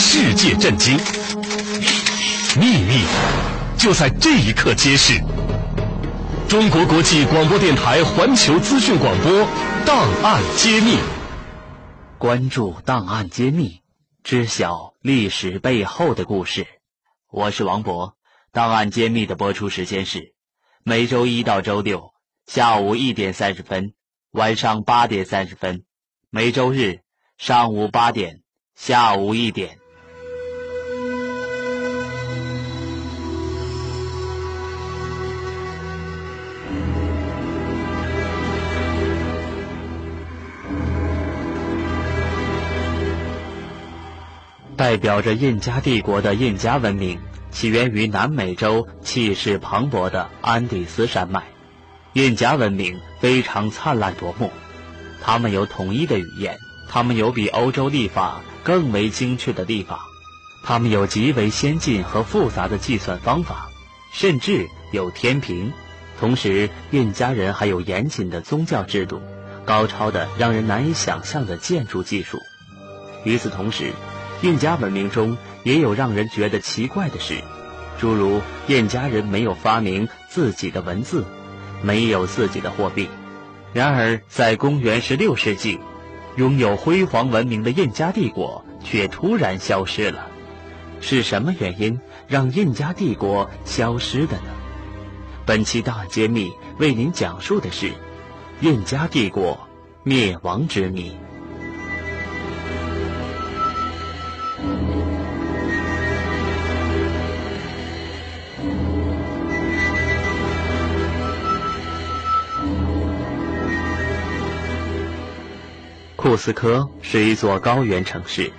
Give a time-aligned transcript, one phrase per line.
[0.00, 0.96] 世界震惊，
[2.56, 3.02] 秘密
[3.76, 5.20] 就在这一刻揭示。
[6.48, 9.44] 中国国际广播电台环球资讯广播
[9.84, 10.98] 档案揭秘，
[12.16, 13.82] 关注档案揭秘，
[14.22, 16.64] 知晓历史背后的故事。
[17.28, 18.14] 我是王博，
[18.52, 20.32] 档案揭秘的播出时间是
[20.84, 22.12] 每周一到周六
[22.46, 23.94] 下午一点三十分，
[24.30, 25.80] 晚上八点三十分；
[26.30, 27.00] 每周日
[27.36, 28.42] 上午八点。
[28.80, 29.77] 下午一点，
[44.78, 47.18] 代表着印加帝国的印加文明，
[47.50, 51.42] 起源于南美洲气势磅礴的安第斯山脉。
[52.12, 54.52] 印加文明非常灿烂夺目，
[55.20, 56.56] 他们有统一的语言，
[56.88, 58.40] 他们有比欧洲历法。
[58.64, 59.98] 更为精确的地方，
[60.62, 63.70] 他们有极为先进和复杂的计算方法，
[64.12, 65.72] 甚至有天平。
[66.20, 69.22] 同时，印加人还有严谨的宗教制度，
[69.64, 72.38] 高超的让人难以想象的建筑技术。
[73.24, 73.92] 与此同时，
[74.42, 77.34] 印加文明中也有让人觉得奇怪的事，
[77.98, 81.24] 诸如印加人没有发明自己的文字，
[81.82, 83.08] 没有自己的货币。
[83.72, 85.78] 然而，在公元十六世纪。
[86.36, 90.28] 拥有辉煌文明的印加帝国却突然消失了，
[91.00, 94.50] 是什么原因让印加帝国消失的呢？
[95.44, 97.90] 本期大揭秘为您讲述的是
[98.60, 99.58] 印加帝国
[100.04, 101.12] 灭亡之谜。
[116.18, 118.50] 库斯科是一座高原城市，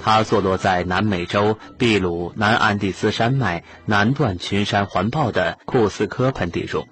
[0.00, 6.86] 它坐落在南美洲秘鲁南安第斯山脉南段群山环抱的库斯科盆地中。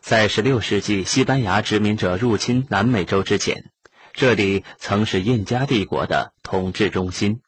[0.00, 3.72] 在16世纪西班牙殖民者入侵南美洲之前，
[4.12, 7.40] 这里曾是印加帝国的统治中心。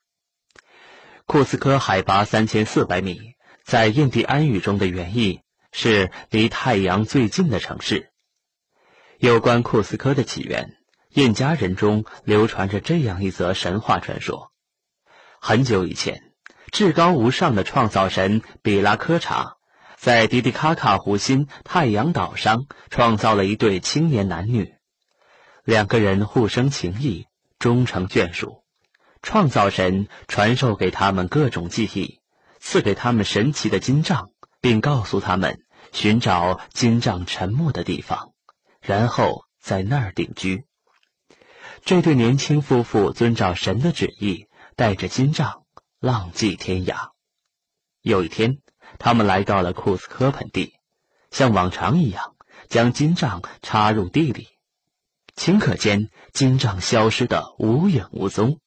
[1.27, 3.21] 库斯科海拔3400米，
[3.63, 8.11] 在印第安语中的原意是离太阳最近的城市。
[9.21, 10.75] 有关库斯科的起源。
[11.13, 14.53] 印加人中流传着这样一则神话传说：
[15.41, 16.33] 很久以前，
[16.71, 19.57] 至高无上的创造神比拉科查
[19.97, 24.75] 在迪迪卡卡湖心太阳岛上创造了一对青年男女，
[25.65, 27.27] 两个人互生情谊，
[27.59, 28.63] 终成眷属。
[29.21, 32.21] 创造神传授给他们各种技艺，
[32.61, 35.61] 赐给他们神奇的金杖，并告诉他们
[35.93, 38.33] 寻找金杖沉没的地方，
[38.81, 40.65] 然后在那儿定居。
[41.85, 44.47] 这对年轻夫妇遵照神的旨意，
[44.77, 45.65] 带着金杖
[45.99, 47.11] 浪迹天涯。
[48.03, 48.59] 有一天，
[48.99, 50.75] 他们来到了库斯科盆地，
[51.31, 52.37] 像往常一样
[52.69, 54.49] 将金杖插入地里。
[55.35, 58.61] 顷刻间，金杖消失得无影无踪。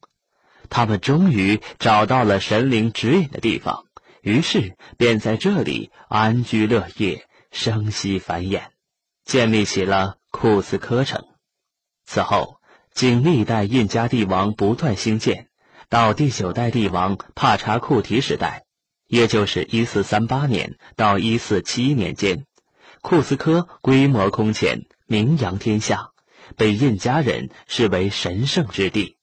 [0.70, 3.86] 他们终于找到了神灵指引的地方，
[4.22, 8.64] 于是便在这里安居乐业，生息繁衍，
[9.24, 11.26] 建立起了库斯科城。
[12.06, 12.60] 此后。
[12.94, 15.48] 经历代印加帝王不断兴建，
[15.90, 18.66] 到第九代帝王帕查库提时代，
[19.08, 22.46] 也就是一四三八年到一四七一年间，
[23.02, 26.12] 库斯科规模空前，名扬天下，
[26.56, 29.18] 被印加人视为神圣之地。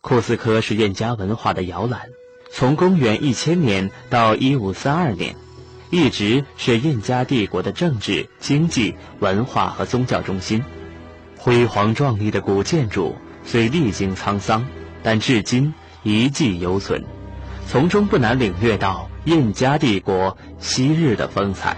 [0.00, 2.08] 库斯科是印加文化的摇篮，
[2.52, 5.34] 从公元一千年到一五三二年，
[5.90, 10.62] 一直是印加帝国的政治、经济、文化和宗教中心。
[11.44, 14.66] 辉煌壮丽的古建筑虽历经沧桑，
[15.02, 17.04] 但至今遗迹犹存，
[17.68, 21.76] 从中不难领略到印加帝国昔日的风采。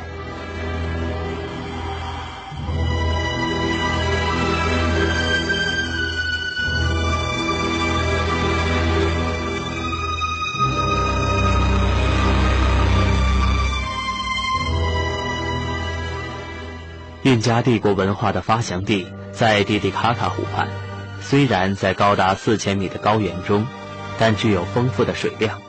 [17.25, 19.05] 印加帝国文化的发祥地。
[19.37, 20.67] 在蒂蒂卡卡湖畔，
[21.21, 23.67] 虽然在高达四千米的高原中，
[24.19, 25.61] 但具有丰富的水量，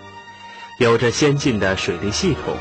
[0.79, 2.55] 有着先进的水利系统，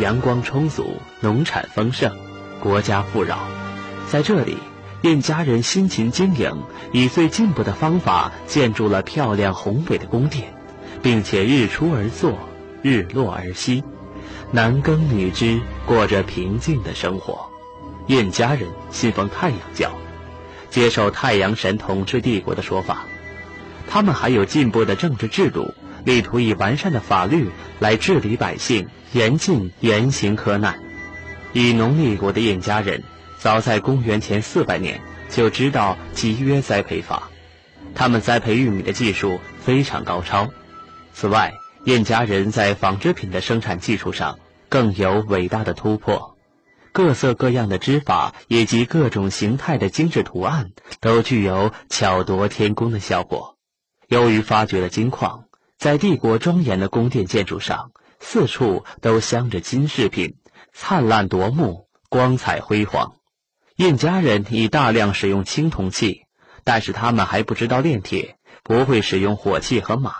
[0.00, 2.12] 阳光充足，农产丰盛，
[2.60, 3.38] 国家富饶。
[4.08, 4.58] 在这里，
[5.02, 10.52] 印加人辛勤经营，以最进步的方法建筑了漂亮宏伟的宫殿，
[11.00, 12.36] 并且日出而作，
[12.82, 13.84] 日落而息，
[14.50, 17.48] 男耕女织，过着平静的生活。
[18.08, 19.92] 印加人信奉太阳教。
[20.70, 23.06] 接受太阳神统治帝国的说法，
[23.88, 25.74] 他们还有进步的政治制度，
[26.04, 30.78] 力图以完善的法律来治理百姓，严禁严刑苛难。
[31.52, 33.02] 以农立国的印加人，
[33.38, 35.00] 早在公元前四百年
[35.30, 37.30] 就知道集约栽培法，
[37.94, 40.48] 他们栽培玉米的技术非常高超。
[41.14, 41.54] 此外，
[41.84, 44.38] 印加人在纺织品的生产技术上
[44.68, 46.37] 更有伟大的突破。
[46.98, 53.56] 各色各样的织法以及各种形态的精致图案，都具有巧夺天工的效果。
[54.08, 55.44] 由于发掘了金矿，
[55.78, 60.38] 在帝国庄严的宫殿建筑上，四处都镶着金饰品，
[60.72, 63.14] 灿烂夺目，光彩辉煌。
[63.76, 66.24] 印加人已大量使用青铜器，
[66.64, 70.14] 但是他们还不知道炼铁，不会使用火器和马。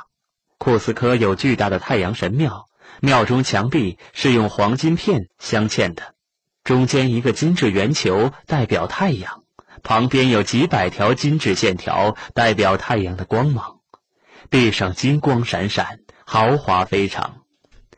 [0.58, 2.68] 库斯科有巨大的太阳神庙，
[3.00, 6.14] 庙中墙壁是用黄金片镶嵌的。
[6.68, 9.42] 中间一个金质圆球代表太阳，
[9.82, 13.78] 旁边有几百条金质线条代表太阳的光芒，
[14.50, 17.36] 壁上金光闪闪，豪华非常。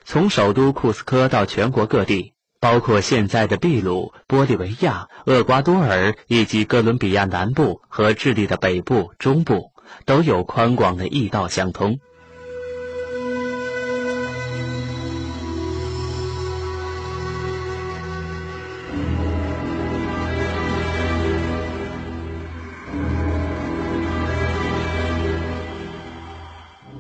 [0.05, 9.73] 从首都库斯科到全国各地，包括现在的秘鲁、玻利维亚、厄瓜多尔以及哥伦比亚南部和智利的北部、中部，
[10.05, 11.99] 都有宽广的驿道相通。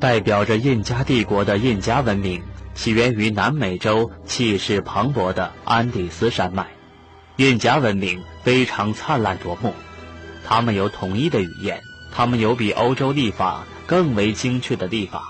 [0.01, 2.43] 代表着印加帝国的印加文明，
[2.75, 6.69] 起源于南美洲气势磅礴的安第斯山脉。
[7.37, 9.75] 印加文明非常灿烂夺目，
[10.47, 11.83] 他们有统一的语言，
[12.13, 15.23] 他们有比欧洲历法更为精确的历法，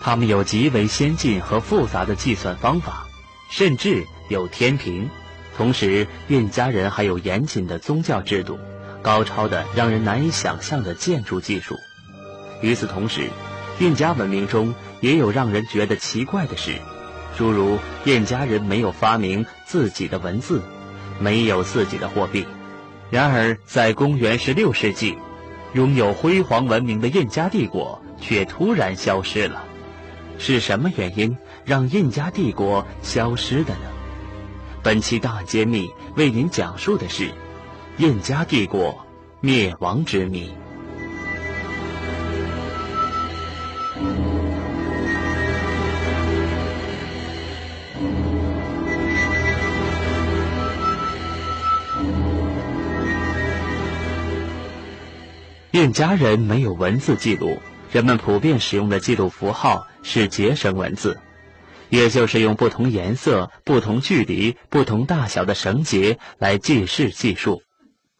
[0.00, 3.06] 他们有极为先进和复杂的计算方法，
[3.50, 5.10] 甚至有天平。
[5.56, 8.60] 同时，印加人还有严谨的宗教制度，
[9.02, 11.76] 高超的让人难以想象的建筑技术。
[12.60, 13.28] 与此同时，
[13.80, 16.72] 印加文明中也有让人觉得奇怪的事，
[17.36, 20.62] 诸如印加人没有发明自己的文字，
[21.18, 22.46] 没有自己的货币。
[23.10, 25.18] 然而，在公元十六世纪，
[25.72, 29.64] 拥有辉煌文明的印加帝国却突然消失了。
[30.38, 33.90] 是什么原因让印加帝国消失的呢？
[34.82, 37.30] 本期大揭秘为您讲述的是
[37.98, 39.04] 印加帝国
[39.40, 40.52] 灭亡之谜。
[55.74, 57.60] 印加人没有文字记录，
[57.90, 61.18] 人们普遍使用的记录符号是结绳文字，
[61.88, 67.64] 也就是用不同颜色、不同距离、不同大小的绳结来记事计数。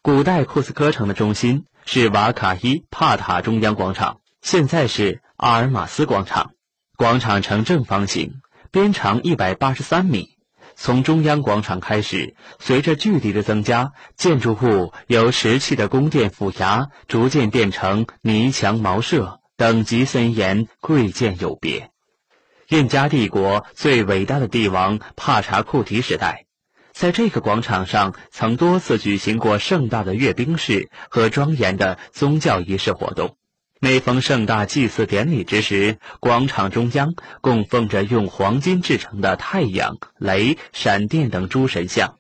[0.03, 6.51] 古代库斯科城的中心是瓦卡伊帕塔中央广场，现在是阿尔马斯广场。
[6.97, 8.33] 广场呈正方形，
[8.73, 10.34] 边长一百八十三米。
[10.77, 21.91] 从中央广场开始，随着距离的增加，建筑物由石砌的宫殿府衙逐渐变成泥墙茅舍，等级森严，贵贱有别。
[22.69, 26.47] 印加帝国最伟大的帝王帕查库提时代，
[26.93, 33.37] 在这个广场上曾多次举行过盛大的阅兵式和庄严的宗教仪式活动。
[33.85, 42.17] 每逢盛大祭祀典礼之时，广场中央供奉着用黄金制成的太阳、雷、闪电等诸神像，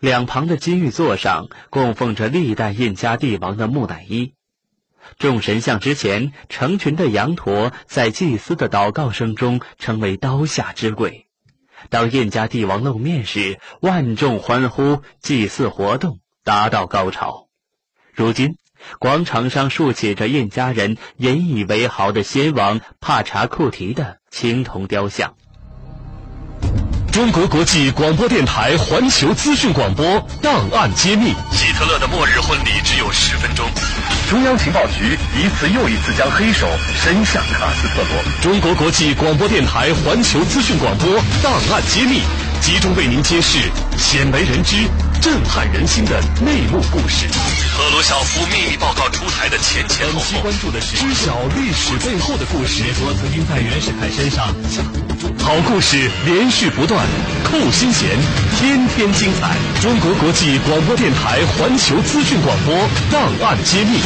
[0.00, 4.34] 两旁的金玉座上供奉着历代印加帝王的木乃伊。
[5.16, 11.28] 众神像之前，成群的羊驼在祭司的祷告声中成为刀下之鬼。
[11.88, 17.46] 当印加帝王露面时，万众欢呼，祭祀活动达到高潮。
[18.12, 18.56] 如今。
[18.98, 25.34] 广场上竖起着印加人引以为豪的先王帕查库提的青铜雕像。
[27.12, 30.04] 中国国际广播电台环球资讯广播
[30.42, 33.66] 档案揭秘：希特勒的末日婚礼只有十分钟。
[34.28, 38.42] 中央情报局一次又一次将黑手伸向卡斯特罗。
[38.42, 41.08] 中国国际广播电台环球资讯广播
[41.42, 42.20] 档案揭秘，
[42.60, 43.60] 集中为您揭示
[43.96, 44.76] 鲜为人知。
[45.22, 47.26] 震撼人心的内幕故事，
[47.76, 50.24] 赫鲁晓夫秘密报告出台的前前后后。
[50.24, 52.82] 本期关注的是知晓历史背后的故事。
[52.94, 55.44] 说曾经在袁世凯身上下赌注。
[55.44, 57.04] 好故事连续不断，
[57.44, 58.08] 扣心弦，
[58.58, 59.54] 天天精彩。
[59.82, 62.74] 中国国际广播电台环球资讯广播
[63.12, 64.00] 档案揭秘。